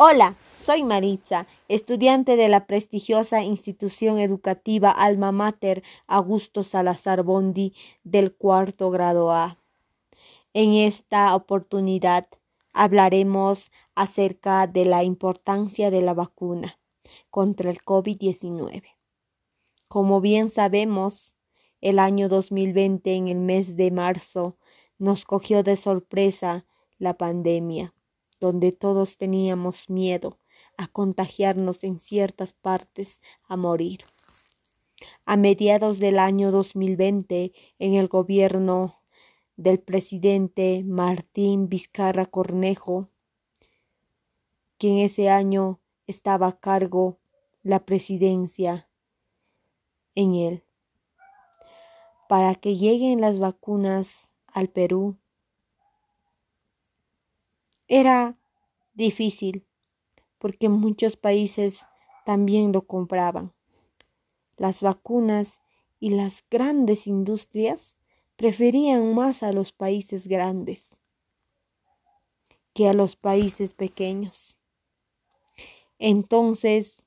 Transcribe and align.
Hola, 0.00 0.36
soy 0.64 0.84
Maritza, 0.84 1.48
estudiante 1.66 2.36
de 2.36 2.48
la 2.48 2.68
prestigiosa 2.68 3.42
institución 3.42 4.20
educativa 4.20 4.92
Alma 4.92 5.32
Mater 5.32 5.82
Augusto 6.06 6.62
Salazar 6.62 7.24
Bondi 7.24 7.74
del 8.04 8.32
cuarto 8.32 8.92
grado 8.92 9.32
A. 9.32 9.58
En 10.54 10.74
esta 10.74 11.34
oportunidad 11.34 12.28
hablaremos 12.72 13.72
acerca 13.96 14.68
de 14.68 14.84
la 14.84 15.02
importancia 15.02 15.90
de 15.90 16.00
la 16.00 16.14
vacuna 16.14 16.78
contra 17.28 17.68
el 17.68 17.78
COVID-19. 17.82 18.84
Como 19.88 20.20
bien 20.20 20.52
sabemos, 20.52 21.34
el 21.80 21.98
año 21.98 22.28
2020 22.28 23.16
en 23.16 23.26
el 23.26 23.38
mes 23.38 23.76
de 23.76 23.90
marzo 23.90 24.58
nos 24.96 25.24
cogió 25.24 25.64
de 25.64 25.74
sorpresa 25.74 26.66
la 27.00 27.14
pandemia 27.14 27.92
donde 28.40 28.72
todos 28.72 29.18
teníamos 29.18 29.90
miedo 29.90 30.38
a 30.76 30.86
contagiarnos 30.86 31.84
en 31.84 31.98
ciertas 31.98 32.52
partes, 32.52 33.20
a 33.48 33.56
morir. 33.56 34.04
A 35.26 35.36
mediados 35.36 35.98
del 35.98 36.18
año 36.18 36.50
2020, 36.50 37.52
en 37.78 37.94
el 37.94 38.08
gobierno 38.08 39.02
del 39.56 39.80
presidente 39.80 40.84
Martín 40.84 41.68
Vizcarra 41.68 42.26
Cornejo, 42.26 43.10
quien 44.78 44.98
ese 44.98 45.28
año 45.28 45.80
estaba 46.06 46.46
a 46.46 46.58
cargo 46.58 47.18
la 47.62 47.84
presidencia 47.84 48.88
en 50.14 50.34
él, 50.34 50.64
para 52.28 52.54
que 52.54 52.76
lleguen 52.76 53.20
las 53.20 53.38
vacunas 53.38 54.30
al 54.46 54.68
Perú 54.68 55.16
era 57.88 58.38
difícil 58.94 59.66
porque 60.38 60.68
muchos 60.68 61.16
países 61.16 61.86
también 62.24 62.72
lo 62.72 62.86
compraban. 62.86 63.52
Las 64.56 64.82
vacunas 64.82 65.60
y 65.98 66.10
las 66.10 66.44
grandes 66.50 67.06
industrias 67.06 67.94
preferían 68.36 69.14
más 69.14 69.42
a 69.42 69.52
los 69.52 69.72
países 69.72 70.28
grandes 70.28 70.96
que 72.74 72.88
a 72.88 72.92
los 72.92 73.16
países 73.16 73.74
pequeños. 73.74 74.56
Entonces, 75.98 77.02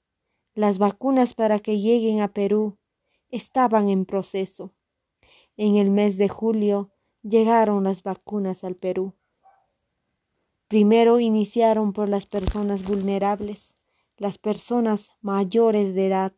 las 0.53 0.79
vacunas 0.79 1.33
para 1.33 1.59
que 1.59 1.79
lleguen 1.79 2.19
a 2.19 2.33
Perú 2.33 2.77
estaban 3.29 3.87
en 3.87 4.05
proceso. 4.05 4.73
En 5.55 5.77
el 5.77 5.89
mes 5.89 6.17
de 6.17 6.27
julio 6.27 6.91
llegaron 7.23 7.85
las 7.85 8.03
vacunas 8.03 8.65
al 8.65 8.75
Perú. 8.75 9.13
Primero 10.71 11.19
iniciaron 11.19 11.91
por 11.91 12.07
las 12.07 12.25
personas 12.25 12.87
vulnerables, 12.87 13.75
las 14.15 14.37
personas 14.37 15.11
mayores 15.19 15.93
de 15.93 16.07
edad 16.07 16.31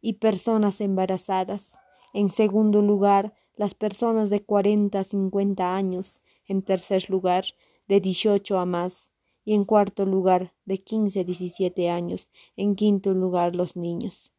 y 0.00 0.14
personas 0.14 0.80
embarazadas. 0.80 1.78
En 2.12 2.32
segundo 2.32 2.82
lugar, 2.82 3.34
las 3.54 3.76
personas 3.76 4.30
de 4.30 4.42
40 4.44 4.98
a 4.98 5.04
50 5.04 5.76
años. 5.76 6.18
En 6.44 6.62
tercer 6.62 7.08
lugar, 7.08 7.44
de 7.86 8.00
18 8.00 8.58
a 8.58 8.66
más. 8.66 9.12
Y 9.44 9.54
en 9.54 9.64
cuarto 9.64 10.06
lugar, 10.06 10.52
de 10.64 10.82
15 10.82 11.20
a 11.20 11.24
17 11.24 11.88
años. 11.88 12.30
En 12.56 12.74
quinto 12.74 13.14
lugar, 13.14 13.54
los 13.54 13.76
niños. 13.76 14.32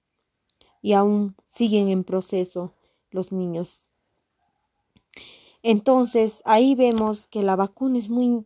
Y 0.81 0.91
aún 0.91 1.37
siguen 1.47 1.87
en 1.87 2.03
proceso 2.03 2.73
los 3.09 3.31
niños. 3.31 3.85
Entonces, 5.61 6.41
ahí 6.43 6.75
vemos 6.75 7.27
que 7.27 7.41
la 7.41 7.55
vacuna 7.55 7.97
es 7.99 8.09
muy 8.09 8.43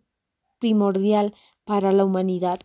primordial 0.59 1.33
para 1.65 1.91
la 1.91 2.05
humanidad, 2.05 2.59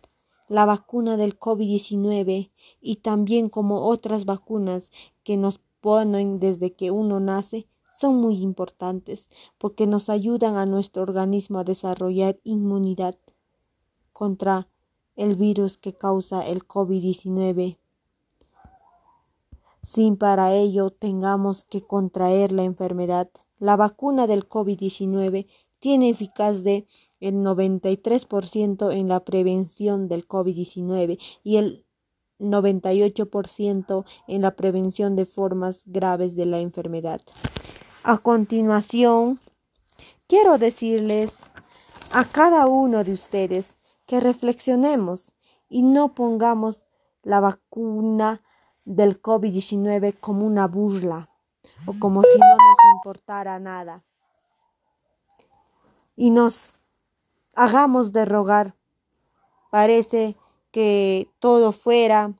la 0.47 0.65
vacuna 0.65 1.17
del 1.17 1.39
COVID-19 1.39 2.51
y 2.81 2.95
también 2.97 3.49
como 3.49 3.87
otras 3.87 4.25
vacunas 4.25 4.91
que 5.23 5.37
nos 5.37 5.59
ponen 5.81 6.39
desde 6.39 6.73
que 6.73 6.91
uno 6.91 7.19
nace 7.19 7.67
son 7.99 8.15
muy 8.17 8.41
importantes 8.41 9.29
porque 9.57 9.87
nos 9.87 10.09
ayudan 10.09 10.57
a 10.57 10.65
nuestro 10.65 11.03
organismo 11.03 11.59
a 11.59 11.63
desarrollar 11.63 12.39
inmunidad 12.43 13.17
contra 14.11 14.67
el 15.15 15.35
virus 15.35 15.77
que 15.77 15.93
causa 15.93 16.47
el 16.47 16.67
COVID-19 16.67 17.77
sin 19.83 20.15
para 20.15 20.53
ello 20.53 20.91
tengamos 20.91 21.65
que 21.65 21.81
contraer 21.81 22.53
la 22.53 22.63
enfermedad. 22.63 23.29
La 23.59 23.75
vacuna 23.75 24.27
del 24.27 24.47
COVID-19 24.47 25.45
tiene 25.79 26.09
eficaz 26.09 26.63
de 26.63 26.87
el 27.23 27.35
93% 27.35 28.93
en 28.93 29.07
la 29.07 29.21
prevención 29.21 30.09
del 30.09 30.27
COVID-19 30.27 31.17
y 31.41 31.55
el 31.55 31.85
98% 32.37 34.05
en 34.27 34.41
la 34.41 34.51
prevención 34.57 35.15
de 35.15 35.25
formas 35.25 35.83
graves 35.85 36.35
de 36.35 36.45
la 36.45 36.59
enfermedad. 36.59 37.21
A 38.03 38.17
continuación, 38.17 39.39
quiero 40.27 40.57
decirles 40.57 41.31
a 42.11 42.25
cada 42.25 42.67
uno 42.67 43.05
de 43.05 43.13
ustedes 43.13 43.77
que 44.05 44.19
reflexionemos 44.19 45.31
y 45.69 45.83
no 45.83 46.13
pongamos 46.15 46.87
la 47.21 47.39
vacuna 47.39 48.41
del 48.83 49.21
COVID-19 49.21 50.19
como 50.19 50.45
una 50.45 50.67
burla 50.67 51.29
o 51.85 51.93
como 51.97 52.21
si 52.21 52.37
no 52.37 52.55
nos 52.57 52.77
importara 52.97 53.59
nada. 53.59 54.03
Y 56.17 56.29
nos 56.29 56.72
hagamos 57.55 58.11
de 58.13 58.25
rogar. 58.25 58.75
Parece 59.71 60.35
que 60.71 61.29
todo 61.39 61.71
fuera 61.71 62.33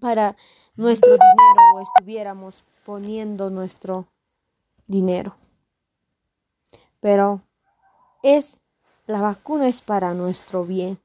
para 0.00 0.36
nuestro 0.76 1.12
dinero 1.12 1.60
o 1.76 1.80
estuviéramos 1.80 2.64
poniendo 2.84 3.50
nuestro 3.50 4.06
dinero. 4.86 5.36
Pero 7.00 7.42
es 8.22 8.60
la 9.06 9.20
vacuna 9.20 9.68
es 9.68 9.82
para 9.82 10.14
nuestro 10.14 10.64
bien. 10.64 11.00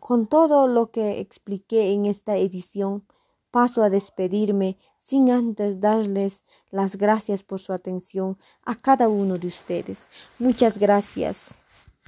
Con 0.00 0.26
todo 0.26 0.66
lo 0.66 0.90
que 0.90 1.20
expliqué 1.20 1.92
en 1.92 2.06
esta 2.06 2.36
edición, 2.36 3.06
paso 3.50 3.82
a 3.82 3.90
despedirme 3.90 4.78
sin 4.98 5.30
antes 5.30 5.80
darles 5.80 6.44
las 6.70 6.96
gracias 6.96 7.42
por 7.42 7.60
su 7.60 7.72
atención 7.72 8.38
a 8.64 8.74
cada 8.74 9.08
uno 9.08 9.38
de 9.38 9.46
ustedes. 9.46 10.08
Muchas 10.38 10.78
gracias. 10.78 11.57